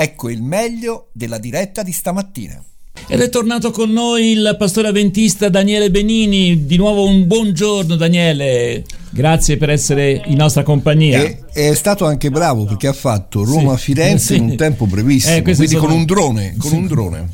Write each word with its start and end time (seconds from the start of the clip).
Ecco 0.00 0.30
il 0.30 0.42
meglio 0.42 1.08
della 1.10 1.38
diretta 1.38 1.82
di 1.82 1.90
stamattina. 1.90 2.62
Ed 3.08 3.20
è 3.20 3.28
tornato 3.30 3.72
con 3.72 3.90
noi 3.90 4.30
il 4.30 4.54
pastore 4.56 4.86
avventista 4.86 5.48
Daniele 5.48 5.90
Benini. 5.90 6.66
Di 6.66 6.76
nuovo 6.76 7.04
un 7.04 7.26
buongiorno 7.26 7.96
Daniele, 7.96 8.84
grazie 9.10 9.56
per 9.56 9.70
essere 9.70 10.22
in 10.26 10.36
nostra 10.36 10.62
compagnia. 10.62 11.20
E, 11.20 11.40
è 11.52 11.74
stato 11.74 12.04
anche 12.04 12.30
bravo 12.30 12.64
perché 12.64 12.86
ha 12.86 12.92
fatto 12.92 13.42
Roma-Firenze 13.42 14.34
sì. 14.34 14.36
in 14.36 14.50
un 14.50 14.56
tempo 14.56 14.86
brevissimo, 14.86 15.34
eh, 15.34 15.42
quindi 15.42 15.66
sono... 15.66 15.80
con 15.80 15.90
un 15.90 16.04
drone. 16.04 16.54
Con 16.56 16.72
un 16.74 16.86
drone. 16.86 17.28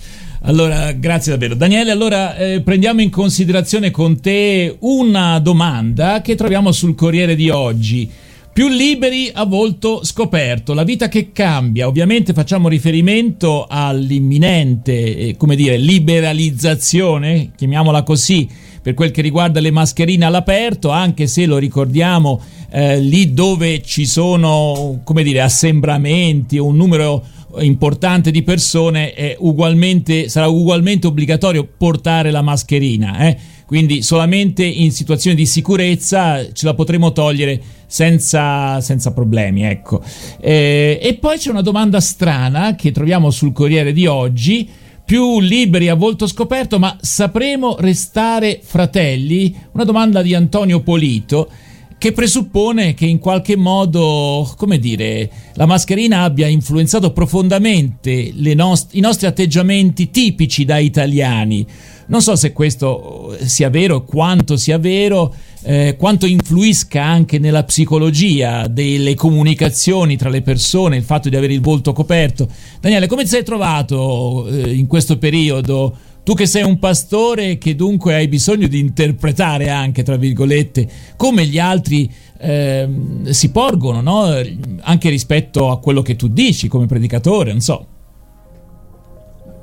Allora, 0.45 0.93
grazie 0.93 1.33
davvero. 1.33 1.55
Daniele, 1.55 1.91
allora 1.91 2.35
eh, 2.35 2.62
prendiamo 2.62 3.03
in 3.03 3.11
considerazione 3.11 3.91
con 3.91 4.23
te 4.23 4.75
una 4.81 5.39
domanda 5.39 6.23
che 6.23 6.35
troviamo 6.35 6.73
sul 6.73 6.95
Corriere 6.95 7.35
di 7.35 7.51
oggi. 7.51 8.11
Più 8.55 8.68
liberi 8.68 9.32
a 9.34 9.46
volto 9.46 10.05
scoperto, 10.05 10.75
la 10.75 10.84
vita 10.84 11.09
che 11.09 11.32
cambia. 11.32 11.89
Ovviamente 11.89 12.32
facciamo 12.32 12.68
riferimento 12.68 13.66
all'imminente, 13.68 15.17
eh, 15.17 15.36
come 15.36 15.57
dire, 15.57 15.77
liberalizzazione, 15.77 17.50
chiamiamola 17.57 18.04
così, 18.04 18.49
per 18.80 18.94
quel 18.94 19.11
che 19.11 19.22
riguarda 19.22 19.58
le 19.58 19.72
mascherine 19.72 20.25
all'aperto, 20.25 20.90
anche 20.90 21.27
se 21.27 21.46
lo 21.46 21.58
ricordiamo 21.58 22.40
eh, 22.71 23.00
lì 23.00 23.32
dove 23.35 23.82
ci 23.82 24.07
sono, 24.07 25.00
come 25.02 25.25
dire, 25.25 25.41
assembramenti 25.41 26.57
o 26.57 26.66
un 26.66 26.77
numero 26.77 27.25
importante 27.58 28.30
di 28.30 28.43
persone 28.44 29.36
ugualmente, 29.39 30.29
sarà 30.29 30.46
ugualmente 30.46 31.08
obbligatorio 31.08 31.68
portare 31.77 32.30
la 32.30 32.42
mascherina. 32.42 33.19
Eh? 33.19 33.36
Quindi 33.66 34.02
solamente 34.02 34.64
in 34.64 34.92
situazioni 34.92 35.34
di 35.34 35.47
sicurezza 35.47 36.52
ce 36.52 36.66
la 36.66 36.75
potremo 36.75 37.12
togliere 37.12 37.61
senza, 37.94 38.80
senza 38.80 39.12
problemi. 39.12 39.62
Ecco. 39.62 40.02
Eh, 40.41 40.98
e 41.00 41.14
poi 41.14 41.39
c'è 41.39 41.50
una 41.50 41.62
domanda 41.62 42.00
strana 42.00 42.75
che 42.75 42.91
troviamo 42.91 43.30
sul 43.30 43.52
Corriere 43.52 43.92
di 43.92 44.06
oggi 44.06 44.69
più 45.05 45.39
liberi 45.39 45.89
a 45.89 45.94
volto 45.94 46.27
scoperto, 46.27 46.80
ma 46.80 46.96
sapremo 47.00 47.77
restare 47.78 48.58
fratelli? 48.64 49.54
Una 49.72 49.84
domanda 49.84 50.22
di 50.22 50.34
Antonio 50.34 50.80
Polito 50.80 51.48
che 51.96 52.10
presuppone 52.10 52.94
che 52.94 53.06
in 53.06 53.20
qualche 53.20 53.54
modo, 53.54 54.52
come 54.56 54.78
dire, 54.78 55.30
la 55.54 55.66
mascherina 55.66 56.22
abbia 56.22 56.48
influenzato 56.48 57.12
profondamente 57.12 58.32
nost- 58.34 58.94
i 58.94 59.00
nostri 59.00 59.28
atteggiamenti 59.28 60.10
tipici 60.10 60.64
da 60.64 60.78
italiani. 60.78 61.64
Non 62.06 62.20
so 62.20 62.36
se 62.36 62.52
questo 62.52 63.36
sia 63.44 63.70
vero, 63.70 64.05
quanto 64.05 64.56
sia 64.56 64.78
vero, 64.78 65.34
eh, 65.62 65.97
quanto 65.98 66.27
influisca 66.27 67.02
anche 67.02 67.38
nella 67.38 67.64
psicologia 67.64 68.66
delle 68.66 69.14
comunicazioni 69.14 70.16
tra 70.16 70.28
le 70.28 70.42
persone 70.42 70.97
il 70.97 71.02
fatto 71.02 71.28
di 71.28 71.36
avere 71.36 71.55
il 71.55 71.60
volto 71.60 71.92
coperto. 71.92 72.48
Daniele, 72.80 73.06
come 73.06 73.22
ti 73.22 73.30
sei 73.30 73.44
trovato 73.44 74.47
eh, 74.48 74.72
in 74.72 74.86
questo 74.86 75.16
periodo? 75.19 75.97
Tu 76.22 76.32
che 76.34 76.47
sei 76.47 76.62
un 76.62 76.78
pastore 76.78 77.58
che 77.58 77.75
dunque 77.75 78.14
hai 78.14 78.28
bisogno 78.28 78.66
di 78.66 78.78
interpretare 78.78 79.69
anche, 79.69 80.02
tra 80.02 80.16
virgolette, 80.16 80.88
come 81.16 81.47
gli 81.47 81.58
altri 81.58 82.10
eh, 82.38 82.88
si 83.28 83.50
porgono, 83.50 84.00
no? 84.00 84.42
anche 84.80 85.10
rispetto 85.10 85.70
a 85.70 85.78
quello 85.78 86.00
che 86.00 86.16
tu 86.16 86.28
dici 86.28 86.66
come 86.69 86.86
predicatore, 86.86 87.50
non 87.50 87.60
so. 87.60 87.86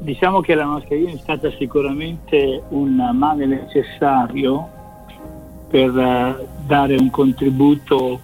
Diciamo 0.02 0.41
che 0.41 0.55
la 0.55 0.66
mascherina 0.66 1.11
è 1.11 1.17
stata 1.17 1.52
sicuramente 1.57 2.63
un 2.69 2.95
male 3.13 3.45
necessario 3.45 4.67
per 5.69 5.91
uh, 5.91 6.47
dare 6.66 6.95
un 6.95 7.09
contributo 7.09 8.19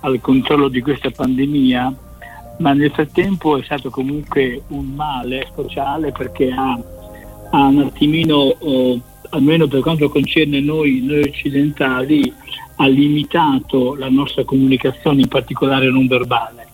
al 0.00 0.20
controllo 0.20 0.68
di 0.68 0.80
questa 0.80 1.10
pandemia, 1.10 1.94
ma 2.58 2.72
nel 2.72 2.90
frattempo 2.92 3.58
è 3.58 3.62
stato 3.62 3.90
comunque 3.90 4.62
un 4.68 4.86
male 4.94 5.48
sociale 5.54 6.12
perché 6.12 6.50
ha 6.50 6.78
ha 7.50 7.66
un 7.66 7.78
attimino, 7.78 8.58
eh, 8.58 9.00
almeno 9.30 9.66
per 9.66 9.80
quanto 9.80 10.08
concerne 10.08 10.60
noi, 10.60 11.00
noi 11.02 11.22
occidentali, 11.22 12.32
ha 12.76 12.86
limitato 12.86 13.94
la 13.94 14.08
nostra 14.08 14.44
comunicazione, 14.44 15.22
in 15.22 15.28
particolare 15.28 15.90
non 15.90 16.06
verbale. 16.06 16.66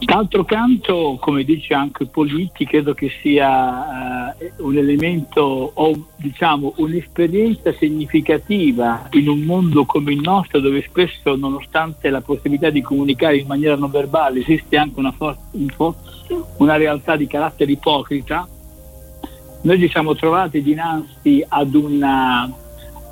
D'altro 0.00 0.44
canto, 0.44 1.16
come 1.20 1.42
dice 1.44 1.74
anche 1.74 2.06
Politi, 2.06 2.64
credo 2.64 2.94
che 2.94 3.10
sia 3.20 4.36
eh, 4.36 4.52
un 4.58 4.76
elemento 4.76 5.72
o 5.74 6.08
diciamo 6.16 6.74
un'esperienza 6.76 7.72
significativa 7.72 9.08
in 9.12 9.28
un 9.28 9.40
mondo 9.40 9.84
come 9.84 10.12
il 10.12 10.20
nostro, 10.20 10.60
dove 10.60 10.82
spesso, 10.82 11.36
nonostante 11.36 12.10
la 12.10 12.20
possibilità 12.20 12.70
di 12.70 12.80
comunicare 12.80 13.38
in 13.38 13.46
maniera 13.46 13.74
non 13.74 13.90
verbale, 13.90 14.40
esiste 14.40 14.76
anche 14.76 14.98
una, 14.98 15.12
for- 15.12 15.36
una 16.58 16.76
realtà 16.76 17.16
di 17.16 17.26
carattere 17.26 17.72
ipocrita 17.72 18.48
noi 19.60 19.80
ci 19.80 19.88
siamo 19.88 20.14
trovati 20.14 20.62
dinanzi 20.62 21.44
ad, 21.46 21.74
una, 21.74 22.48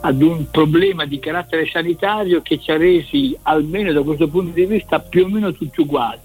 ad 0.01 0.23
un 0.23 0.47
problema 0.49 1.05
di 1.05 1.19
carattere 1.19 1.67
sanitario 1.67 2.41
che 2.41 2.59
ci 2.61 2.71
ha 2.71 2.77
resi, 2.77 3.37
almeno 3.43 3.93
da 3.93 4.03
questo 4.03 4.29
punto 4.29 4.53
di 4.53 4.65
vista, 4.65 5.01
più 5.01 5.25
o 5.25 5.29
meno 5.29 5.53
tutti 5.53 5.81
uguali. 5.81 6.21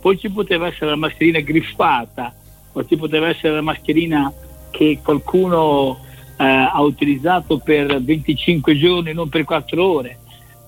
Poi 0.00 0.18
ci 0.18 0.30
poteva 0.30 0.68
essere 0.68 0.90
la 0.90 0.96
mascherina 0.96 1.40
griffata, 1.40 2.34
o 2.72 2.84
ci 2.86 2.96
poteva 2.96 3.28
essere 3.28 3.54
la 3.54 3.60
mascherina 3.60 4.32
che 4.70 5.00
qualcuno 5.02 5.98
eh, 6.36 6.44
ha 6.44 6.80
utilizzato 6.80 7.58
per 7.58 8.02
25 8.02 8.76
giorni, 8.76 9.12
non 9.12 9.28
per 9.28 9.44
4 9.44 9.84
ore. 9.84 10.18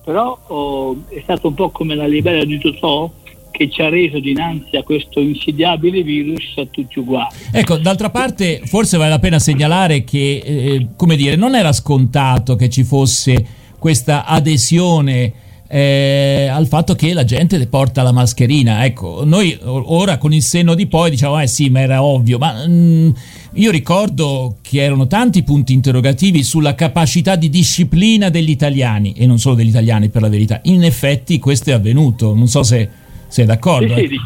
Però 0.03 0.37
oh, 0.47 1.03
è 1.07 1.21
stato 1.23 1.47
un 1.47 1.53
po' 1.53 1.69
come 1.69 1.95
la 1.95 2.05
libera 2.05 2.43
di 2.43 2.59
Totò, 2.59 3.09
che 3.53 3.69
ci 3.69 3.81
ha 3.81 3.89
reso 3.89 4.19
dinanzi 4.19 4.75
a 4.75 4.83
questo 4.83 5.19
insidiabile 5.19 6.01
virus 6.01 6.53
a 6.57 6.65
tutti 6.65 6.99
uguali. 6.99 7.35
Ecco, 7.51 7.77
d'altra 7.77 8.09
parte 8.09 8.61
forse 8.65 8.97
vale 8.97 9.11
la 9.11 9.19
pena 9.19 9.37
segnalare 9.37 10.03
che, 10.03 10.41
eh, 10.43 10.87
come 10.95 11.15
dire, 11.15 11.35
non 11.35 11.55
era 11.55 11.71
scontato 11.71 12.55
che 12.55 12.67
ci 12.69 12.83
fosse 12.83 13.45
questa 13.77 14.25
adesione 14.25 15.33
eh, 15.73 16.47
al 16.51 16.67
fatto 16.67 16.93
che 16.93 17.13
la 17.13 17.23
gente 17.23 17.65
porta 17.65 18.03
la 18.03 18.11
mascherina. 18.11 18.85
Ecco, 18.85 19.23
noi 19.25 19.57
ora 19.63 20.19
con 20.19 20.31
il 20.31 20.43
senno 20.43 20.75
di 20.75 20.85
poi 20.85 21.09
diciamo, 21.09 21.41
eh 21.41 21.47
sì, 21.47 21.71
ma 21.71 21.79
era 21.79 22.03
ovvio, 22.03 22.37
ma 22.37 22.67
mh, 22.67 22.71
mm, 22.71 23.09
io 23.53 23.71
ricordo 23.71 24.57
che 24.61 24.83
erano 24.83 25.07
tanti 25.07 25.41
punti 25.41 25.73
interrogativi 25.73 26.43
sulla 26.43 26.75
capacità 26.75 27.35
di 27.35 27.49
disciplina 27.49 28.29
degli 28.29 28.51
italiani, 28.51 29.13
e 29.17 29.25
non 29.25 29.39
solo 29.39 29.55
degli 29.55 29.69
italiani 29.69 30.09
per 30.09 30.21
la 30.21 30.29
verità. 30.29 30.59
In 30.65 30.83
effetti 30.83 31.39
questo 31.39 31.71
è 31.71 31.73
avvenuto, 31.73 32.35
non 32.35 32.47
so 32.47 32.61
se 32.61 32.87
sei 33.27 33.45
d'accordo? 33.45 33.95
Sì, 33.95 34.09
sì, 34.09 34.17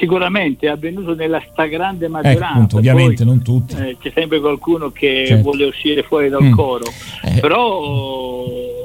sicuramente 0.00 0.66
è 0.66 0.70
avvenuto 0.70 1.14
nella 1.14 1.40
stragrande 1.48 2.06
ecco, 2.06 2.14
maggioranza. 2.14 2.44
Eh, 2.44 2.50
appunto, 2.50 2.76
ovviamente 2.78 3.22
Poi, 3.22 3.26
non 3.26 3.42
tutti. 3.42 3.76
Eh, 3.76 3.96
c'è 4.00 4.10
sempre 4.12 4.40
qualcuno 4.40 4.90
che 4.90 5.26
certo. 5.28 5.42
vuole 5.44 5.64
uscire 5.66 6.02
fuori 6.02 6.28
dal 6.28 6.42
mm. 6.42 6.52
coro, 6.52 6.86
eh. 7.22 7.38
però 7.38 8.77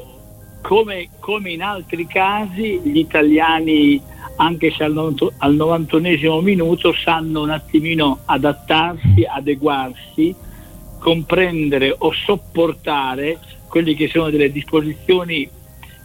come, 0.63 1.09
come, 1.19 1.51
in 1.51 1.61
altri 1.61 2.07
casi 2.07 2.79
gli 2.81 2.97
italiani, 2.97 4.01
anche 4.37 4.71
se 4.71 4.85
al, 4.85 5.13
al 5.37 5.53
91 5.53 6.41
minuto, 6.41 6.93
sanno 6.93 7.41
un 7.41 7.49
attimino 7.49 8.19
adattarsi, 8.25 9.25
adeguarsi, 9.27 10.33
comprendere 10.99 11.93
o 11.97 12.13
sopportare 12.13 13.37
quelle 13.67 13.93
che 13.93 14.07
sono 14.07 14.29
delle 14.29 14.51
disposizioni 14.51 15.49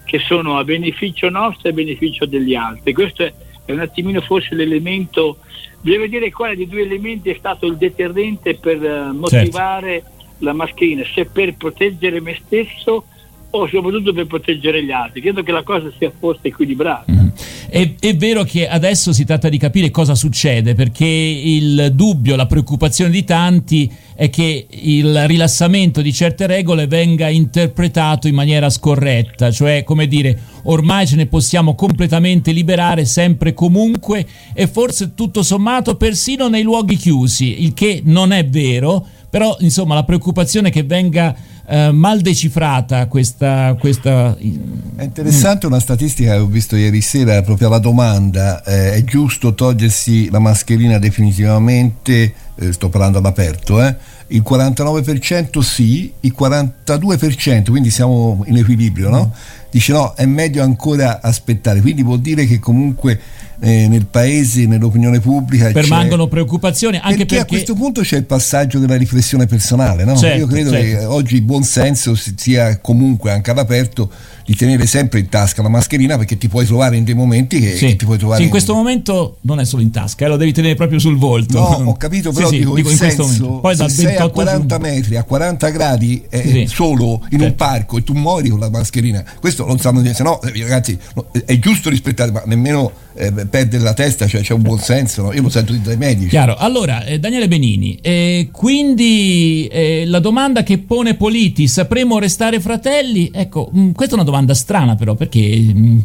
che 0.05 0.19
sono 0.19 0.59
a 0.59 0.65
beneficio 0.65 1.31
nostro 1.31 1.69
e 1.69 1.71
a 1.71 1.75
beneficio 1.75 2.27
degli 2.27 2.55
altri. 2.55 2.93
Questo 2.93 3.23
è 3.23 3.33
un 3.73 3.79
attimino 3.79 4.21
forse 4.23 4.57
l'elemento, 4.57 5.39
bisogna 5.81 6.03
vedere 6.03 6.33
quale 6.33 6.57
dei 6.57 6.67
due 6.67 6.83
elementi 6.83 7.31
è 7.31 7.37
stato 7.39 7.67
il 7.67 7.77
deterrente 7.77 8.57
per 8.57 8.81
uh, 8.81 9.15
motivare 9.15 10.03
certo. 10.03 10.25
la 10.39 10.53
mascherina, 10.53 11.05
se 11.15 11.27
per 11.27 11.55
proteggere 11.55 12.21
me 12.21 12.37
stesso 12.45 13.05
o 13.51 13.67
soprattutto 13.67 14.13
per 14.13 14.27
proteggere 14.27 14.85
gli 14.85 14.91
altri. 14.91 15.21
Credo 15.21 15.43
che 15.43 15.53
la 15.53 15.63
cosa 15.63 15.91
sia 15.97 16.13
forse 16.17 16.49
equilibrata. 16.49 17.11
Mm. 17.11 17.29
È, 17.71 17.95
è, 17.99 18.17
vero 18.17 18.45
che 18.45 18.67
adesso 18.67 19.13
si 19.13 19.25
tratta 19.25 19.49
di 19.49 19.59
capire 19.59 19.91
cosa 19.91 20.15
succede, 20.15 20.75
perché 20.75 21.05
il 21.05 21.93
dubbio, 21.95 22.35
la 22.35 22.47
preoccupazione 22.47 23.11
di 23.11 23.25
tanti 23.25 23.91
è 24.15 24.31
che 24.31 24.67
il 24.69 25.27
rilassamento 25.27 26.01
di 26.01 26.13
certe 26.13 26.47
regole 26.47 26.87
venga 26.87 27.29
interpretato 27.29 28.27
in 28.27 28.35
maniera 28.35 28.71
scorretta, 28.71 29.51
cioè 29.51 29.85
come 29.85 30.09
dire 30.09 30.37
ormai 30.65 31.07
ce 31.07 31.17
ne 31.17 31.27
possiamo 31.27 31.75
completamente 31.75 32.53
liberare 32.53 33.05
sempre 33.05 33.51
e 33.51 33.55
comunque 33.55 34.27
e 34.55 34.67
forse 34.67 35.15
tutto 35.15 35.43
sommato 35.43 35.97
persino 35.97 36.49
nei 36.49 36.63
luoghi 36.63 36.97
chiusi, 36.97 37.63
il 37.63 37.75
che 37.75 38.01
non 38.05 38.33
è 38.33 38.45
vero, 38.47 39.07
però 39.29 39.57
insomma 39.61 39.95
la 39.95 40.05
preoccupazione 40.05 40.71
che 40.71 40.83
venga 40.83 41.35
eh, 41.67 41.91
mal 41.93 42.21
decifrata 42.21 43.07
questa, 43.07 43.77
questa... 43.79 44.37
È 44.37 45.03
interessante 45.03 45.67
una 45.67 45.81
statistica 45.81 46.33
che 46.33 46.39
ho 46.39 46.47
visto 46.47 46.77
ieri 46.77 47.03
sera, 47.03 47.43
proprio 47.43 47.69
alla 47.69 47.79
domanda, 47.79 48.63
eh, 48.63 48.95
è 48.95 49.05
giusto 49.05 49.55
togliersi 49.55 50.31
la 50.31 50.39
mascherina 50.39 50.99
definitivamente, 50.99 52.33
eh, 52.55 52.73
sto 52.73 52.89
parlando 52.89 53.19
all'aperto, 53.19 53.83
eh? 53.83 53.95
Il 54.29 54.43
49% 54.47 55.61
sì, 55.61 56.13
il 56.21 56.35
42%, 56.39 57.71
quindi 57.71 57.91
siamo 57.91 58.45
in 58.47 58.57
equilibrio, 58.57 59.09
no? 59.09 59.33
dice 59.71 59.93
no, 59.93 60.15
è 60.15 60.25
meglio 60.25 60.63
ancora 60.63 61.21
aspettare. 61.21 61.81
Quindi 61.81 62.03
vuol 62.03 62.21
dire 62.21 62.47
che 62.47 62.59
comunque 62.59 63.21
eh, 63.61 63.89
nel 63.89 64.07
paese, 64.07 64.67
nell'opinione 64.67 65.21
pubblica. 65.21 65.71
Permangono 65.71 66.27
preoccupazioni 66.27 66.97
anche 66.97 67.19
perché, 67.19 67.25
perché, 67.25 67.43
a 67.43 67.45
questo 67.47 67.75
punto 67.75 68.01
c'è 68.03 68.17
il 68.17 68.25
passaggio 68.25 68.79
della 68.79 68.97
riflessione 68.97 69.47
personale. 69.47 70.05
No? 70.05 70.17
Certo, 70.17 70.39
Io 70.39 70.47
credo 70.47 70.71
certo. 70.71 70.99
che 70.99 71.05
oggi 71.05 71.35
il 71.37 71.43
buon 71.43 71.65
senso 71.65 72.15
sia 72.15 72.79
comunque 72.79 73.31
anche 73.31 73.51
all'aperto 73.51 74.11
di 74.49 74.55
tenere 74.55 74.87
sempre 74.87 75.19
in 75.19 75.29
tasca 75.29 75.61
la 75.61 75.69
mascherina 75.69 76.17
perché 76.17 76.39
ti 76.39 76.49
puoi 76.49 76.65
trovare 76.65 76.97
in 76.97 77.05
dei 77.05 77.13
momenti 77.13 77.61
che, 77.61 77.77
sì. 77.77 77.89
che 77.89 77.97
ti 77.97 78.07
puoi 78.07 78.17
trovare 78.17 78.39
sì, 78.39 78.45
in 78.45 78.51
questo 78.51 78.73
momento 78.73 79.37
non 79.43 79.61
è 79.61 79.67
solo 79.67 79.83
in 79.83 79.91
tasca 79.91 80.25
eh, 80.25 80.29
lo 80.29 80.39
devi 80.39 80.53
tenere 80.55 80.75
proprio 80.75 80.99
sul 80.99 81.19
volto 81.19 81.59
no 81.59 81.91
ho 81.91 81.97
capito 81.99 82.33
però 82.33 82.49
sì, 82.49 82.61
dico, 82.61 82.75
dico 82.75 82.89
in 82.89 82.97
senso 82.97 83.59
Poi 83.61 83.77
se 83.77 83.91
sei 83.91 84.17
a 84.25 84.29
40 84.29 84.77
giugno. 84.77 84.91
metri 84.91 85.17
a 85.17 85.23
40 85.23 85.69
gradi 85.71 86.25
eh, 86.29 86.67
solo 86.69 87.21
in 87.31 87.39
certo. 87.39 87.45
un 87.45 87.55
parco 87.55 87.99
e 87.99 88.05
tu 88.05 88.13
muori 88.15 88.49
con 88.49 88.61
la 88.61 88.71
mascherina 88.71 89.25
questo 89.41 89.67
non 89.67 89.79
sanno 89.79 90.01
dire 90.01 90.15
se 90.15 90.23
no 90.23 90.41
eh, 90.43 90.53
ragazzi 90.63 90.99
è 91.45 91.59
giusto 91.59 91.91
rispettare 91.91 92.31
ma 92.31 92.43
nemmeno 92.47 92.91
eh, 93.15 93.33
perdere 93.33 93.83
la 93.83 93.95
testa 93.95 94.27
cioè 94.27 94.43
c'è 94.43 94.55
un 94.55 94.63
buon 94.63 94.79
senso 94.79 95.23
no? 95.23 95.33
io 95.33 95.43
lo 95.43 95.49
sento 95.49 95.73
dai 95.73 95.97
medici 95.97 96.29
chiaro 96.29 96.57
allora 96.57 97.05
eh, 97.05 97.19
Daniele 97.19 97.49
Benini 97.49 97.99
eh, 98.01 98.49
quindi 98.53 99.71
la 100.07 100.19
domanda 100.19 100.63
che 100.63 100.79
pone 100.79 101.15
Politi 101.15 101.69
sapremo 101.69 102.19
restare 102.19 102.61
fratelli 102.61 103.31
ecco 103.33 103.69
mh, 103.73 103.93
questa 103.93 104.15
è 104.15 104.19
una 104.19 104.27
domanda 104.27 104.55
strana 104.55 104.95
però 104.95 105.15
perché 105.15 105.57
mh, 105.59 106.05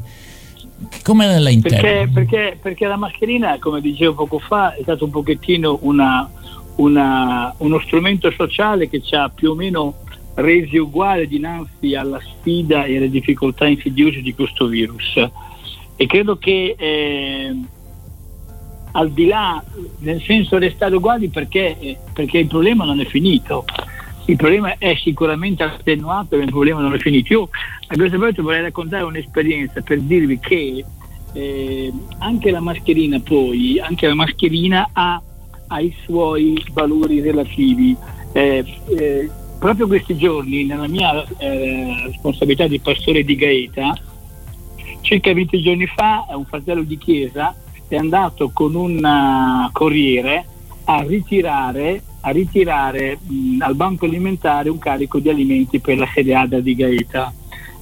come 1.02 1.40
la 1.40 1.50
interpreti? 1.50 2.12
Perché, 2.12 2.12
perché, 2.12 2.58
perché, 2.62 2.88
la 2.88 2.98
mascherina, 2.98 3.58
come 3.60 3.82
dicevo 3.82 4.14
poco 4.14 4.40
fa, 4.40 4.76
è 4.76 4.82
stato 4.82 5.06
un 5.06 5.12
pochettino 5.12 5.80
una, 5.82 6.30
una, 6.76 7.54
uno 7.58 7.80
strumento 7.80 8.32
sociale 8.32 8.90
che 8.90 9.02
ci 9.02 9.16
ha 9.16 9.30
più 9.30 9.52
o 9.52 9.56
meno 9.56 9.96
resi 10.36 10.78
uguali 10.78 11.28
dinanzi 11.28 11.96
alla 11.96 12.20
sfida 12.20 12.86
e 12.86 12.98
alle 12.98 13.10
difficoltà 13.10 13.68
insidiose 13.68 14.22
di 14.22 14.34
questo 14.34 14.68
virus. 14.68 15.16
E 15.96 16.06
credo 16.08 16.38
che 16.38 16.76
eh, 16.78 17.56
al 18.94 19.12
di 19.12 19.28
là, 19.28 19.64
nel 20.00 20.22
senso 20.22 20.58
restare 20.58 20.96
uguali 20.96 21.30
perché, 21.30 21.98
perché 22.14 22.40
il 22.40 22.48
problema 22.48 22.86
non 22.86 23.00
è 23.00 23.06
finito 23.06 23.66
il 24.26 24.38
problema 24.38 24.78
è 24.78 24.96
sicuramente 24.96 25.64
attenuato 25.64 26.38
ma 26.38 26.44
il 26.44 26.50
problema 26.50 26.80
non 26.82 26.94
è 26.94 26.98
finito. 26.98 27.34
Io 27.34 27.50
a 27.88 27.96
questo 27.96 28.18
punto 28.18 28.42
vorrei 28.42 28.62
raccontare 28.62 29.04
un'esperienza 29.04 29.82
per 29.82 30.00
dirvi 30.00 30.40
che 30.40 30.86
eh, 31.34 31.94
anche 32.20 32.52
la 32.52 32.62
mascherina 32.62 33.20
poi, 33.20 33.80
anche 33.80 34.08
la 34.08 34.14
mascherina 34.14 34.90
ha, 34.94 35.22
ha 35.74 35.80
i 35.82 35.94
suoi 36.04 36.64
valori 36.72 37.22
relativi. 37.22 37.96
Eh, 38.32 38.64
eh, 38.98 39.30
proprio 39.60 39.88
questi 39.88 40.18
giorni, 40.18 40.66
nella 40.66 40.88
mia 40.88 41.26
eh, 41.38 42.04
responsabilità 42.06 42.68
di 42.68 42.80
pastore 42.80 43.24
di 43.24 43.36
Gaeta, 43.36 43.96
circa 45.02 45.34
20 45.34 45.62
giorni 45.62 45.86
fa 45.88 46.26
un 46.30 46.46
fratello 46.46 46.84
di 46.84 46.98
chiesa 46.98 47.56
è 47.96 47.98
andato 47.98 48.50
con 48.52 48.74
un 48.76 49.04
uh, 49.04 49.72
corriere 49.72 50.46
a 50.86 51.04
ritirare 51.04 52.02
a 52.22 52.32
ritirare 52.32 53.20
mh, 53.22 53.62
al 53.62 53.76
banco 53.76 54.06
alimentare 54.06 54.70
un 54.70 54.80
carico 54.80 55.20
di 55.20 55.30
alimenti 55.30 55.80
per 55.80 55.98
la 55.98 56.08
sediada 56.14 56.62
di 56.62 56.74
Gaeta. 56.74 57.34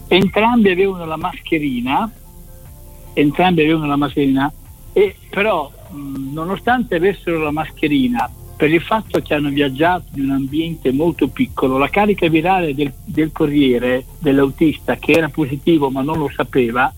Entrambi 0.07 0.69
avevano 0.69 1.05
la 1.05 1.15
mascherina, 1.15 2.11
entrambi 3.13 3.61
avevano 3.61 3.85
la 3.85 3.95
mascherina, 3.95 4.51
e 4.93 5.15
però 5.29 5.71
nonostante 5.91 6.95
avessero 6.95 7.39
la 7.39 7.51
mascherina, 7.51 8.29
per 8.55 8.71
il 8.71 8.81
fatto 8.81 9.19
che 9.21 9.33
hanno 9.33 9.49
viaggiato 9.49 10.05
in 10.15 10.25
un 10.25 10.31
ambiente 10.31 10.91
molto 10.91 11.27
piccolo, 11.27 11.77
la 11.77 11.89
carica 11.89 12.27
virale 12.27 12.75
del, 12.75 12.93
del 13.05 13.31
corriere, 13.31 14.05
dell'autista, 14.19 14.97
che 14.97 15.13
era 15.13 15.29
positivo 15.29 15.89
ma 15.89 16.01
non 16.01 16.19
lo 16.19 16.29
sapeva, 16.29 16.93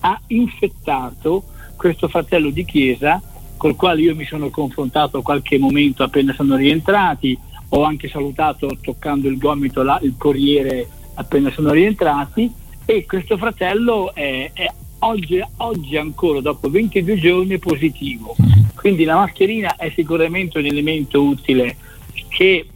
ha 0.00 0.20
infettato 0.26 1.44
questo 1.76 2.08
fratello 2.08 2.50
di 2.50 2.64
chiesa 2.64 3.22
col 3.56 3.76
quale 3.76 4.02
io 4.02 4.14
mi 4.14 4.24
sono 4.24 4.50
confrontato 4.50 5.22
qualche 5.22 5.58
momento 5.58 6.02
appena 6.02 6.34
sono 6.34 6.56
rientrati, 6.56 7.38
ho 7.70 7.82
anche 7.82 8.08
salutato 8.08 8.76
toccando 8.80 9.28
il 9.28 9.38
gomito 9.38 9.82
là, 9.82 9.98
il 10.02 10.14
corriere 10.16 10.86
appena 11.14 11.50
sono 11.50 11.72
rientrati. 11.72 12.52
E 12.84 13.04
questo 13.04 13.36
fratello 13.36 14.14
è, 14.14 14.50
è 14.52 14.70
oggi, 15.06 15.42
oggi, 15.58 15.96
ancora 15.96 16.40
dopo 16.40 16.68
22 16.68 17.16
giorni 17.16 17.54
è 17.54 17.58
positivo. 17.58 18.34
Quindi 18.74 19.04
la 19.04 19.16
mascherina 19.16 19.76
è 19.76 19.90
sicuramente 19.94 20.58
un 20.58 20.66
elemento 20.66 21.22
utile 21.22 21.76
che 22.28 22.66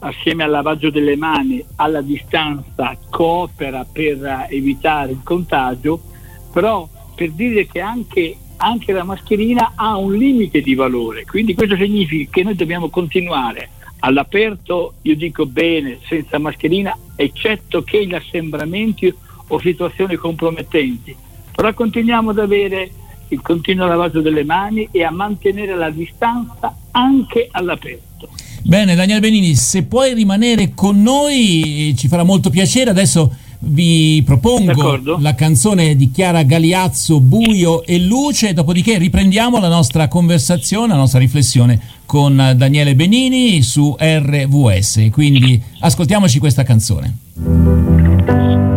assieme 0.00 0.44
al 0.44 0.50
lavaggio 0.50 0.90
delle 0.90 1.16
mani 1.16 1.64
alla 1.76 2.00
distanza 2.00 2.96
coopera 3.10 3.86
per 3.90 4.46
evitare 4.50 5.12
il 5.12 5.20
contagio, 5.22 6.00
però 6.52 6.88
per 7.14 7.30
dire 7.30 7.66
che 7.66 7.80
anche 7.80 8.36
anche 8.62 8.92
la 8.92 9.02
mascherina 9.02 9.72
ha 9.74 9.96
un 9.96 10.14
limite 10.14 10.60
di 10.60 10.74
valore, 10.74 11.24
quindi 11.24 11.52
questo 11.52 11.74
significa 11.74 12.30
che 12.30 12.44
noi 12.44 12.54
dobbiamo 12.54 12.90
continuare 12.90 13.70
all'aperto, 13.98 14.94
io 15.02 15.16
dico 15.16 15.46
bene, 15.46 15.98
senza 16.06 16.38
mascherina, 16.38 16.96
eccetto 17.16 17.82
che 17.82 18.06
gli 18.06 18.14
assembramenti 18.14 19.12
o 19.48 19.58
situazioni 19.58 20.14
compromettenti, 20.14 21.16
però 21.54 21.72
continuiamo 21.72 22.30
ad 22.30 22.38
avere 22.38 22.90
il 23.28 23.40
continuo 23.40 23.86
lavaggio 23.86 24.20
delle 24.20 24.44
mani 24.44 24.88
e 24.90 25.04
a 25.04 25.10
mantenere 25.10 25.74
la 25.74 25.90
distanza 25.90 26.74
anche 26.90 27.48
all'aperto. 27.50 28.28
Bene, 28.62 28.94
Daniele 28.94 29.20
Benini, 29.20 29.54
se 29.54 29.84
puoi 29.84 30.14
rimanere 30.14 30.72
con 30.74 31.02
noi 31.02 31.94
ci 31.96 32.08
farà 32.08 32.22
molto 32.22 32.50
piacere. 32.50 32.90
Adesso 32.90 33.34
vi 33.64 34.22
propongo 34.24 34.72
D'accordo. 34.72 35.18
la 35.20 35.34
canzone 35.34 35.96
di 35.96 36.10
Chiara 36.10 36.42
Galiazzo 36.42 37.20
Buio 37.20 37.84
e 37.84 37.98
Luce, 37.98 38.52
dopodiché 38.52 38.98
riprendiamo 38.98 39.58
la 39.58 39.68
nostra 39.68 40.08
conversazione, 40.08 40.88
la 40.88 40.98
nostra 40.98 41.18
riflessione 41.18 41.80
con 42.06 42.54
Daniele 42.56 42.94
Benini 42.94 43.62
su 43.62 43.96
RVS. 43.98 45.08
Quindi 45.10 45.60
ascoltiamoci 45.80 46.38
questa 46.38 46.62
canzone. 46.62 48.71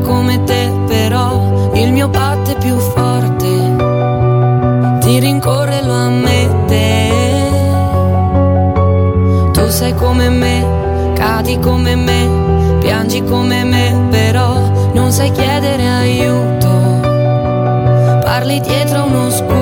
Come 0.00 0.42
te, 0.44 0.70
però 0.86 1.70
il 1.74 1.92
mio 1.92 2.08
batte 2.08 2.54
più 2.54 2.76
forte, 2.76 3.76
ti 5.00 5.18
rincorre 5.18 5.82
lo 5.82 5.92
ammette. 5.92 7.14
Tu 9.52 9.68
sei 9.68 9.94
come 9.94 10.28
me, 10.28 11.12
cadi 11.14 11.58
come 11.58 11.94
me, 11.94 12.78
piangi 12.80 13.22
come 13.24 13.64
me, 13.64 14.06
però 14.10 14.90
non 14.92 15.10
sai 15.12 15.30
chiedere 15.32 15.86
aiuto, 15.86 16.68
parli 18.22 18.60
dietro 18.60 19.04
uno 19.04 19.30
scudo. 19.30 19.55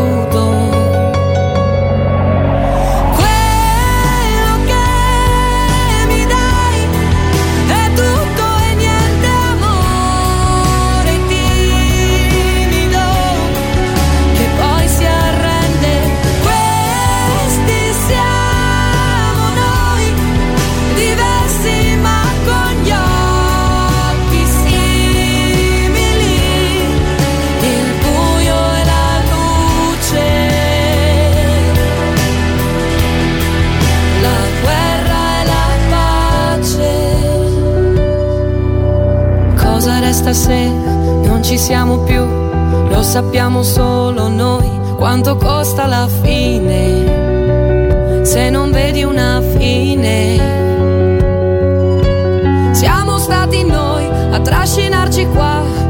Ci 41.55 41.61
siamo 41.61 41.99
più? 41.99 42.27
Lo 42.89 43.03
sappiamo 43.03 43.63
solo 43.63 44.27
noi. 44.27 44.69
Quanto 44.97 45.37
costa 45.37 45.87
la 45.87 46.09
fine? 46.09 48.25
Se 48.25 48.51
non 48.51 48.73
vedi 48.73 49.05
una 49.05 49.41
fine. 49.57 50.73
Siamo 52.73 53.19
stati 53.19 53.63
noi 53.63 54.05
a 54.33 54.41
trascinarci 54.41 55.29
qua. 55.29 55.84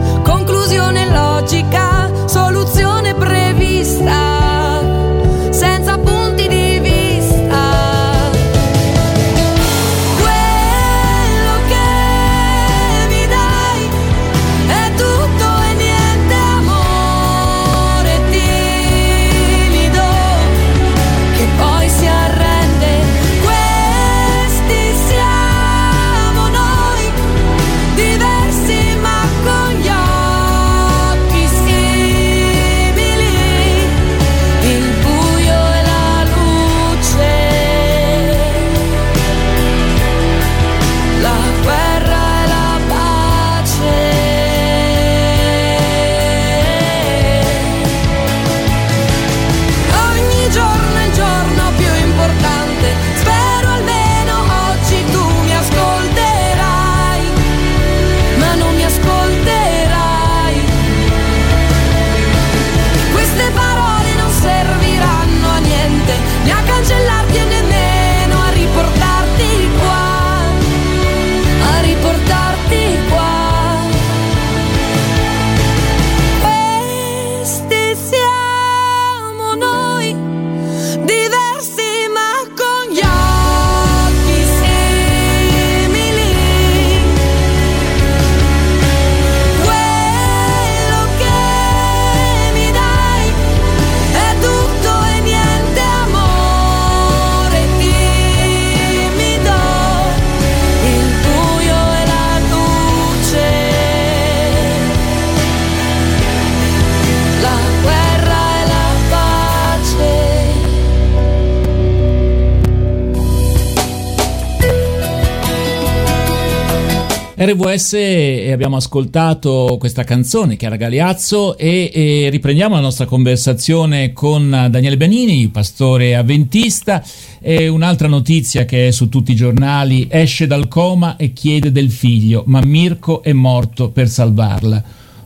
RWS 117.36 117.94
e 117.94 118.52
abbiamo 118.52 118.76
ascoltato 118.76 119.76
questa 119.80 120.04
canzone 120.04 120.54
che 120.54 120.66
era 120.66 120.76
Galeazzo 120.76 121.58
e, 121.58 121.90
e, 121.92 122.28
riprendiamo 122.30 122.76
la 122.76 122.80
nostra 122.80 123.06
conversazione 123.06 124.12
con 124.12 124.48
Daniele 124.50 124.96
Benini, 124.96 125.48
pastore 125.48 126.14
avventista 126.14 127.02
e 127.40 127.66
un'altra 127.66 128.06
notizia 128.06 128.64
che 128.64 128.86
è 128.86 128.90
su 128.92 129.08
tutti 129.08 129.32
i 129.32 129.34
giornali, 129.34 130.06
esce 130.08 130.46
dal 130.46 130.68
coma 130.68 131.16
e 131.16 131.32
chiede 131.32 131.72
del 131.72 131.90
figlio, 131.90 132.44
ma 132.46 132.60
Mirko 132.64 133.20
è 133.24 133.32
morto 133.32 133.90
per 133.90 134.08
salvarla. 134.08 134.80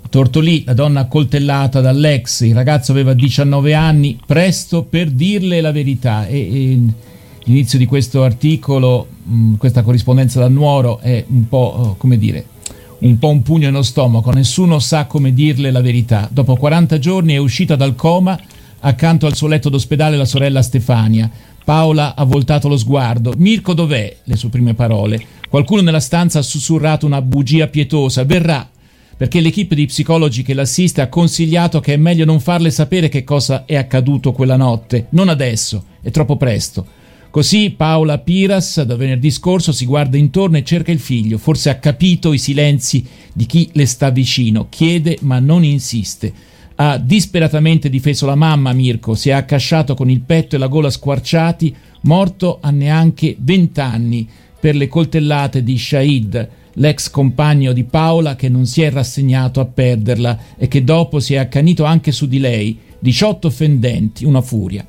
Tortolì, 0.08 0.64
la 0.64 0.72
donna 0.72 1.08
coltellata 1.08 1.82
dall'ex, 1.82 2.40
il 2.40 2.54
ragazzo 2.54 2.90
aveva 2.92 3.12
19 3.12 3.74
anni, 3.74 4.18
presto 4.24 4.82
per 4.82 5.10
dirle 5.10 5.60
la 5.60 5.72
verità 5.72 6.26
e, 6.26 6.38
e 6.38 6.80
L'inizio 7.48 7.78
di 7.78 7.86
questo 7.86 8.24
articolo, 8.24 9.08
mh, 9.22 9.54
questa 9.54 9.80
corrispondenza 9.80 10.38
da 10.38 10.48
Nuoro 10.48 10.98
è 10.98 11.24
un 11.28 11.48
po', 11.48 11.74
oh, 11.78 11.94
come 11.96 12.18
dire, 12.18 12.44
un 12.98 13.18
po' 13.18 13.30
un 13.30 13.40
pugno 13.40 13.70
nello 13.70 13.82
stomaco, 13.82 14.30
nessuno 14.32 14.78
sa 14.80 15.06
come 15.06 15.32
dirle 15.32 15.70
la 15.70 15.80
verità. 15.80 16.28
Dopo 16.30 16.56
40 16.56 16.98
giorni 16.98 17.32
è 17.32 17.38
uscita 17.38 17.74
dal 17.74 17.94
coma, 17.94 18.38
accanto 18.80 19.24
al 19.24 19.34
suo 19.34 19.48
letto 19.48 19.70
d'ospedale 19.70 20.18
la 20.18 20.26
sorella 20.26 20.60
Stefania. 20.60 21.30
Paola 21.64 22.14
ha 22.14 22.24
voltato 22.24 22.68
lo 22.68 22.76
sguardo. 22.76 23.32
Mirko 23.38 23.72
dov'è? 23.72 24.14
Le 24.24 24.36
sue 24.36 24.50
prime 24.50 24.74
parole. 24.74 25.18
Qualcuno 25.48 25.80
nella 25.80 26.00
stanza 26.00 26.40
ha 26.40 26.42
sussurrato 26.42 27.06
una 27.06 27.22
bugia 27.22 27.66
pietosa. 27.68 28.24
Verrà. 28.24 28.68
Perché 29.16 29.40
l'equipe 29.40 29.74
di 29.74 29.86
psicologi 29.86 30.42
che 30.42 30.52
l'assiste 30.52 31.00
ha 31.00 31.08
consigliato 31.08 31.80
che 31.80 31.94
è 31.94 31.96
meglio 31.96 32.26
non 32.26 32.40
farle 32.40 32.70
sapere 32.70 33.08
che 33.08 33.24
cosa 33.24 33.64
è 33.64 33.74
accaduto 33.74 34.32
quella 34.32 34.56
notte. 34.56 35.06
Non 35.10 35.30
adesso, 35.30 35.84
è 36.02 36.10
troppo 36.10 36.36
presto. 36.36 36.97
Così 37.30 37.74
Paola 37.76 38.18
Piras 38.18 38.82
da 38.82 38.96
venerdì 38.96 39.30
scorso 39.30 39.70
si 39.70 39.84
guarda 39.84 40.16
intorno 40.16 40.56
e 40.56 40.64
cerca 40.64 40.92
il 40.92 40.98
figlio, 40.98 41.36
forse 41.36 41.68
ha 41.68 41.76
capito 41.76 42.32
i 42.32 42.38
silenzi 42.38 43.04
di 43.34 43.44
chi 43.44 43.68
le 43.72 43.84
sta 43.84 44.08
vicino, 44.08 44.68
chiede 44.70 45.18
ma 45.20 45.38
non 45.38 45.62
insiste. 45.62 46.32
Ha 46.76 46.96
disperatamente 46.96 47.90
difeso 47.90 48.24
la 48.24 48.34
mamma 48.34 48.72
Mirko, 48.72 49.14
si 49.14 49.28
è 49.28 49.32
accasciato 49.32 49.94
con 49.94 50.08
il 50.08 50.22
petto 50.22 50.56
e 50.56 50.58
la 50.58 50.68
gola 50.68 50.88
squarciati, 50.88 51.74
morto 52.02 52.60
a 52.62 52.70
neanche 52.70 53.36
vent'anni 53.38 54.26
per 54.58 54.74
le 54.74 54.88
coltellate 54.88 55.62
di 55.62 55.76
Shahid, 55.76 56.48
l'ex 56.74 57.10
compagno 57.10 57.72
di 57.74 57.84
Paola 57.84 58.36
che 58.36 58.48
non 58.48 58.64
si 58.64 58.80
è 58.80 58.90
rassegnato 58.90 59.60
a 59.60 59.66
perderla 59.66 60.38
e 60.56 60.66
che 60.66 60.82
dopo 60.82 61.20
si 61.20 61.34
è 61.34 61.36
accanito 61.36 61.84
anche 61.84 62.10
su 62.10 62.26
di 62.26 62.38
lei, 62.38 62.78
18 63.00 63.50
fendenti, 63.50 64.24
una 64.24 64.40
furia. 64.40 64.84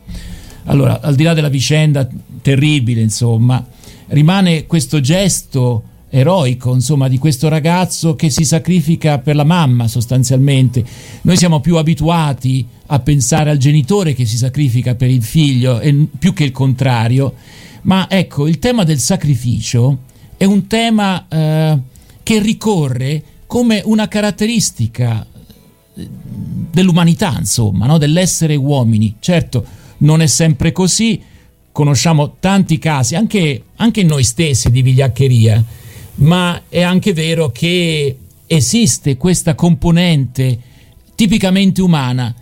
Allora, 0.70 1.02
al 1.02 1.16
di 1.16 1.24
là 1.24 1.34
della 1.34 1.50
vicenda 1.50 2.08
terribile, 2.42 3.02
insomma, 3.02 3.66
rimane 4.08 4.68
questo 4.68 5.00
gesto 5.00 5.84
eroico, 6.10 6.74
insomma, 6.74 7.08
di 7.08 7.18
questo 7.18 7.50
ragazzo 7.50 8.16
che 8.16 8.30
si 8.30 8.46
sacrifica 8.46 9.18
per 9.18 9.36
la 9.36 9.44
mamma 9.44 9.88
sostanzialmente. 9.88 10.86
Noi 11.22 11.38
siamo 11.38 11.60
più 11.60 11.78
abituati 11.78 12.66
a 12.88 13.00
pensare 13.00 13.50
al 13.50 13.58
genitore 13.58 14.14
che 14.14 14.26
si 14.26 14.38
sacrifica 14.38 14.94
per 14.94 15.10
il 15.10 15.24
figlio, 15.24 15.80
e 15.80 16.08
più 16.18 16.34
che 16.34 16.44
il 16.44 16.52
contrario. 16.52 17.34
Ma 17.84 18.08
ecco, 18.08 18.48
il 18.48 18.60
tema 18.60 18.84
del 18.84 19.00
sacrificio 19.00 20.00
è 20.38 20.46
un 20.46 20.68
tema 20.68 21.28
eh, 21.28 21.78
che 22.22 22.40
ricorre 22.40 23.24
come 23.48 23.82
una 23.86 24.08
caratteristica 24.08 25.26
eh, 25.96 26.10
dell'umanità, 26.72 27.36
insomma, 27.40 27.88
no? 27.88 27.98
dell'essere 27.98 28.56
uomini. 28.56 29.16
Certo, 29.20 29.66
non 30.00 30.22
è 30.22 30.28
sempre 30.28 30.72
così, 30.72 31.22
conosciamo 31.72 32.36
tanti 32.40 32.78
casi, 32.78 33.16
anche, 33.16 33.64
anche 33.78 34.04
noi 34.04 34.24
stessi 34.24 34.70
di 34.70 34.82
vigliaccheria, 34.82 35.64
ma 36.16 36.64
è 36.68 36.82
anche 36.82 37.14
vero 37.14 37.50
che 37.50 38.18
esiste 38.46 39.18
questa 39.18 39.56
componente 39.56 40.60
tipicamente 41.16 41.82
umana, 41.82 42.34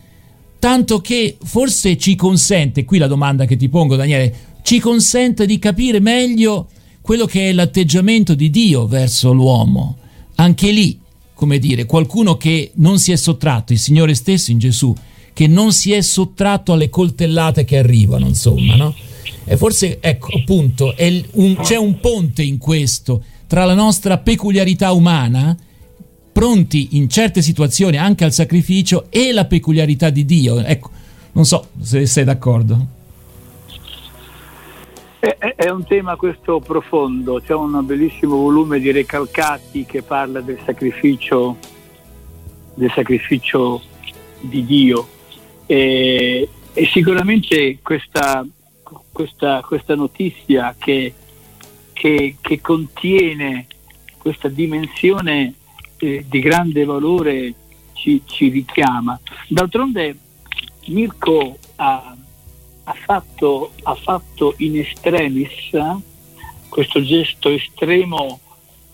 tanto 0.59 1.01
che 1.01 1.37
forse 1.43 1.97
ci 1.97 2.15
consente, 2.15 2.85
qui 2.85 2.97
la 2.97 3.07
domanda 3.07 3.45
che 3.45 3.57
ti 3.57 3.69
pongo 3.69 3.95
Daniele, 3.95 4.33
ci 4.63 4.79
consente 4.79 5.45
di 5.45 5.59
capire 5.59 5.99
meglio 5.99 6.67
quello 7.01 7.25
che 7.25 7.49
è 7.49 7.53
l'atteggiamento 7.53 8.35
di 8.35 8.49
Dio 8.49 8.85
verso 8.85 9.31
l'uomo. 9.31 9.97
Anche 10.35 10.71
lì, 10.71 10.99
come 11.33 11.57
dire, 11.57 11.85
qualcuno 11.85 12.37
che 12.37 12.71
non 12.75 12.99
si 12.99 13.11
è 13.11 13.15
sottratto, 13.15 13.73
il 13.73 13.79
Signore 13.79 14.13
stesso 14.13 14.51
in 14.51 14.59
Gesù, 14.59 14.93
che 15.37 15.45
non 15.45 15.71
si 15.71 15.93
è 15.93 16.01
sottratto 16.01 16.73
alle 16.73 16.89
coltellate 16.89 17.63
che 17.63 17.77
arrivano, 17.77 18.25
insomma, 18.25 18.75
no? 18.75 18.95
E 19.45 19.55
forse, 19.55 19.99
ecco, 20.01 20.35
appunto, 20.35 20.95
un, 21.33 21.55
c'è 21.57 21.75
un 21.75 21.99
ponte 21.99 22.41
in 22.41 22.57
questo 22.57 23.23
tra 23.45 23.63
la 23.63 23.75
nostra 23.75 24.17
peculiarità 24.17 24.93
umana, 24.93 25.55
pronti 26.31 26.97
in 26.97 27.07
certe 27.07 27.43
situazioni 27.43 27.97
anche 27.97 28.23
al 28.23 28.33
sacrificio, 28.33 29.05
e 29.11 29.31
la 29.31 29.45
peculiarità 29.45 30.09
di 30.09 30.25
Dio. 30.25 30.57
Ecco, 30.57 30.89
non 31.33 31.45
so 31.45 31.67
se 31.81 32.07
sei 32.07 32.23
d'accordo. 32.23 32.87
È 35.19 35.69
un 35.69 35.85
tema 35.85 36.15
questo 36.15 36.59
profondo, 36.61 37.43
c'è 37.45 37.53
un 37.53 37.85
bellissimo 37.85 38.37
volume 38.37 38.79
di 38.79 38.91
Recalcati 38.91 39.85
che 39.85 40.01
parla 40.01 40.41
del 40.41 40.57
sacrificio, 40.65 41.57
del 42.73 42.91
sacrificio 42.95 43.83
di 44.41 44.65
Dio 44.65 45.09
e, 45.67 46.49
e 46.73 46.85
sicuramente 46.87 47.79
questa, 47.83 48.43
questa, 49.11 49.61
questa 49.61 49.95
notizia 49.95 50.75
che, 50.77 51.13
che, 51.93 52.37
che, 52.39 52.61
contiene 52.61 53.67
questa 54.17 54.47
dimensione 54.47 55.53
eh, 55.99 56.25
di 56.27 56.39
grande 56.39 56.85
valore 56.85 57.53
ci, 57.93 58.21
ci, 58.25 58.49
richiama. 58.49 59.19
D'altronde 59.49 60.17
Mirko 60.87 61.57
ha, 61.75 62.15
ha, 62.83 62.93
fatto, 62.93 63.71
ha 63.83 63.95
fatto 63.95 64.53
in 64.57 64.79
estremis 64.79 65.69
questo 66.69 67.01
gesto 67.01 67.49
estremo 67.49 68.39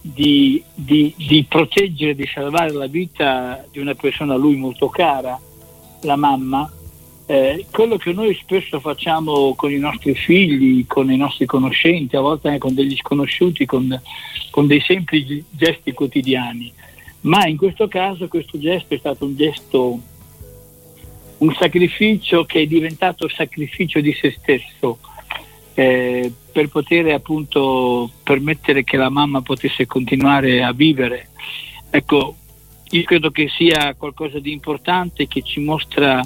di, 0.01 0.63
di, 0.73 1.13
di, 1.15 1.45
proteggere, 1.47 2.15
di 2.15 2.25
salvare 2.25 2.71
la 2.71 2.87
vita 2.87 3.63
di 3.71 3.79
una 3.79 3.93
persona 3.93 4.33
a 4.33 4.37
lui 4.37 4.55
molto 4.55 4.89
cara 4.89 5.39
la 6.03 6.15
mamma, 6.15 6.71
eh, 7.25 7.65
quello 7.71 7.97
che 7.97 8.11
noi 8.11 8.35
spesso 8.35 8.79
facciamo 8.79 9.55
con 9.55 9.71
i 9.71 9.77
nostri 9.77 10.13
figli, 10.13 10.85
con 10.85 11.11
i 11.11 11.17
nostri 11.17 11.45
conoscenti, 11.45 12.15
a 12.15 12.21
volte 12.21 12.47
anche 12.47 12.59
con 12.59 12.73
degli 12.73 12.95
sconosciuti, 12.95 13.65
con, 13.65 13.99
con 14.49 14.67
dei 14.67 14.81
semplici 14.81 15.43
gesti 15.49 15.93
quotidiani. 15.93 16.71
Ma 17.21 17.47
in 17.47 17.57
questo 17.57 17.87
caso 17.87 18.27
questo 18.27 18.59
gesto 18.59 18.93
è 18.93 18.97
stato 18.97 19.25
un 19.25 19.35
gesto, 19.35 19.99
un 21.37 21.55
sacrificio 21.55 22.43
che 22.43 22.61
è 22.61 22.65
diventato 22.65 23.29
sacrificio 23.29 24.01
di 24.01 24.13
se 24.13 24.35
stesso. 24.37 24.99
Eh, 25.75 26.31
per 26.51 26.69
poter 26.69 27.11
appunto 27.11 28.11
permettere 28.21 28.83
che 28.83 28.95
la 28.95 29.09
mamma 29.09 29.41
potesse 29.41 29.87
continuare 29.87 30.61
a 30.63 30.71
vivere. 30.71 31.29
Ecco, 31.89 32.35
io 32.93 33.03
credo 33.05 33.31
che 33.31 33.49
sia 33.49 33.95
qualcosa 33.95 34.39
di 34.39 34.51
importante 34.51 35.27
che 35.27 35.41
ci 35.41 35.59
mostra 35.59 36.25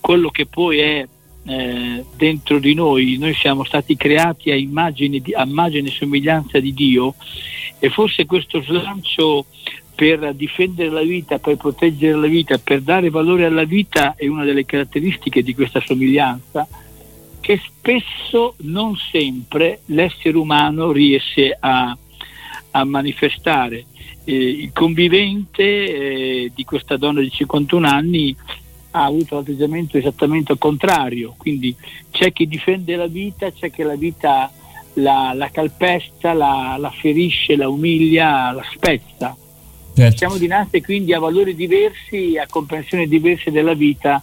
quello 0.00 0.30
che 0.30 0.46
poi 0.46 0.78
è 0.78 1.08
eh, 1.46 2.04
dentro 2.16 2.60
di 2.60 2.74
noi. 2.74 3.16
Noi 3.18 3.34
siamo 3.34 3.64
stati 3.64 3.96
creati 3.96 4.52
a 4.52 4.54
immagine, 4.54 5.20
a 5.34 5.44
immagine 5.44 5.88
e 5.88 5.92
somiglianza 5.92 6.60
di 6.60 6.72
Dio 6.72 7.14
e 7.80 7.90
forse 7.90 8.24
questo 8.24 8.62
slancio 8.62 9.46
per 9.94 10.32
difendere 10.34 10.90
la 10.90 11.02
vita, 11.02 11.40
per 11.40 11.56
proteggere 11.56 12.14
la 12.14 12.28
vita, 12.28 12.58
per 12.58 12.82
dare 12.82 13.10
valore 13.10 13.44
alla 13.44 13.64
vita 13.64 14.14
è 14.16 14.28
una 14.28 14.44
delle 14.44 14.64
caratteristiche 14.64 15.42
di 15.42 15.54
questa 15.54 15.80
somiglianza 15.80 16.68
che 17.40 17.60
spesso, 17.64 18.54
non 18.58 18.94
sempre, 18.96 19.80
l'essere 19.86 20.36
umano 20.36 20.92
riesce 20.92 21.56
a, 21.58 21.96
a 22.70 22.84
manifestare 22.84 23.86
il 24.32 24.72
convivente 24.72 25.62
eh, 25.62 26.52
di 26.54 26.64
questa 26.64 26.96
donna 26.96 27.20
di 27.20 27.30
51 27.30 27.86
anni 27.86 28.36
ha 28.92 29.04
avuto 29.04 29.36
un 29.36 29.42
atteggiamento 29.42 29.98
esattamente 29.98 30.56
contrario, 30.58 31.34
quindi 31.36 31.74
c'è 32.10 32.32
chi 32.32 32.46
difende 32.46 32.96
la 32.96 33.06
vita, 33.06 33.52
c'è 33.52 33.70
chi 33.70 33.82
la 33.82 33.94
vita 33.94 34.50
la, 34.94 35.32
la 35.34 35.48
calpesta, 35.50 36.32
la, 36.32 36.76
la, 36.78 36.90
ferisce, 36.90 37.56
la 37.56 37.68
umilia, 37.68 38.50
la 38.50 38.64
spezza. 38.72 39.36
Certo. 39.94 40.16
Siamo 40.16 40.36
dinanzi 40.38 40.82
quindi 40.82 41.12
a 41.12 41.18
valori 41.18 41.54
diversi, 41.54 42.36
a 42.36 42.46
comprensioni 42.48 43.06
diverse 43.06 43.50
della 43.50 43.74
vita 43.74 44.22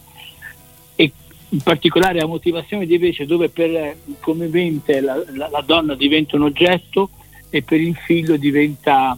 e 0.96 1.12
in 1.50 1.62
particolare 1.62 2.20
a 2.20 2.26
motivazioni 2.26 2.86
diverse 2.86 3.26
dove 3.26 3.50
per 3.50 3.70
il 3.70 4.16
convivente 4.20 5.00
la, 5.00 5.24
la 5.34 5.64
donna 5.66 5.96
diventa 5.96 6.36
un 6.36 6.44
oggetto 6.44 7.10
e 7.50 7.62
per 7.62 7.80
il 7.80 7.96
figlio 7.96 8.38
diventa 8.38 9.18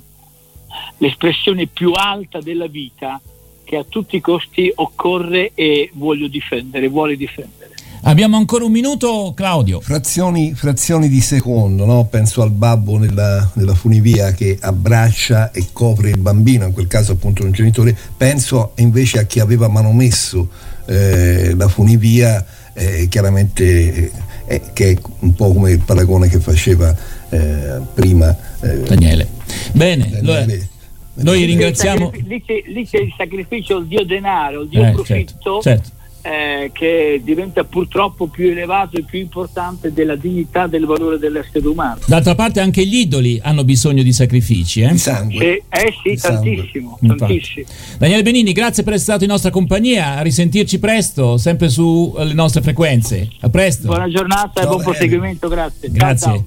l'espressione 0.97 1.67
più 1.67 1.91
alta 1.91 2.39
della 2.39 2.67
vita 2.67 3.19
che 3.63 3.75
a 3.77 3.85
tutti 3.87 4.15
i 4.15 4.21
costi 4.21 4.71
occorre 4.73 5.51
e 5.53 5.91
voglio 5.93 6.27
difendere, 6.27 6.87
vuole 6.87 7.15
difendere. 7.15 7.69
Abbiamo 8.03 8.37
ancora 8.37 8.63
un 8.63 8.71
minuto, 8.71 9.33
Claudio. 9.35 9.81
Frazioni, 9.81 10.53
frazioni 10.55 11.09
di 11.09 11.19
secondo, 11.19 11.85
no? 11.85 12.05
penso 12.05 12.41
al 12.41 12.49
babbo 12.49 12.97
nella, 12.97 13.47
nella, 13.53 13.75
funivia 13.75 14.31
che 14.31 14.57
abbraccia 14.59 15.51
e 15.51 15.67
copre 15.73 16.09
il 16.09 16.17
bambino, 16.17 16.65
in 16.65 16.71
quel 16.71 16.87
caso 16.87 17.11
appunto 17.11 17.43
un 17.43 17.51
genitore, 17.51 17.95
penso 18.15 18.71
invece 18.77 19.19
a 19.19 19.23
chi 19.23 19.41
aveva 19.41 19.67
manomesso 19.67 20.47
eh, 20.85 21.53
la 21.55 21.67
funivia, 21.67 22.43
eh, 22.73 23.07
chiaramente 23.09 24.11
eh, 24.45 24.61
che 24.73 24.91
è 24.91 24.97
un 25.19 25.35
po' 25.35 25.51
come 25.53 25.71
il 25.71 25.79
paragone 25.79 26.29
che 26.29 26.39
faceva 26.39 26.95
eh, 27.29 27.81
prima 27.93 28.35
eh, 28.61 28.79
Daniele. 28.79 29.38
Bene, 29.73 30.09
Daniele. 30.21 30.69
Noi 31.15 31.43
ringraziamo. 31.45 32.11
Lì 32.25 32.43
c'è, 32.43 32.63
lì 32.67 32.85
c'è, 32.87 32.99
il 32.99 33.13
sacrificio, 33.17 33.77
il 33.77 33.87
dio 33.87 34.05
denaro, 34.05 34.61
il 34.61 34.69
dio 34.69 34.85
eh, 34.85 34.91
profitto. 34.91 35.59
Certo, 35.61 35.61
certo 35.61 35.97
eh, 36.21 36.71
che 36.73 37.21
diventa 37.23 37.63
purtroppo 37.63 38.27
più 38.27 38.49
elevato 38.49 38.97
e 38.97 39.03
più 39.03 39.19
importante 39.19 39.93
della 39.93 40.15
dignità 40.15 40.67
del 40.67 40.85
valore 40.85 41.17
dell'essere 41.17 41.65
umano. 41.67 41.99
D'altra 42.05 42.35
parte 42.35 42.59
anche 42.59 42.85
gli 42.85 42.95
idoli 42.95 43.39
hanno 43.41 43.63
bisogno 43.63 44.03
di 44.03 44.11
sacrifici, 44.11 44.81
eh? 44.81 44.91
Di 44.91 44.97
sangue. 44.97 45.45
Eh, 45.45 45.63
eh 45.69 45.93
sì, 46.03 46.09
di 46.11 46.17
tantissimo, 46.17 46.99
tantissimo. 47.05 47.65
Daniele 47.97 48.23
Benini, 48.23 48.51
grazie 48.51 48.83
per 48.83 48.93
essere 48.93 49.09
stato 49.09 49.23
in 49.23 49.29
nostra 49.29 49.49
compagnia, 49.49 50.17
a 50.17 50.21
risentirci 50.21 50.79
presto, 50.79 51.37
sempre 51.37 51.69
sulle 51.69 52.33
nostre 52.33 52.61
frequenze. 52.61 53.29
A 53.41 53.49
presto. 53.49 53.87
Buona 53.87 54.09
giornata 54.09 54.61
e 54.61 54.65
buon 54.65 54.83
proseguimento, 54.83 55.47
grazie. 55.47 55.89
Grazie. 55.89 56.17
Ciao, 56.17 56.17
ciao. 56.17 56.37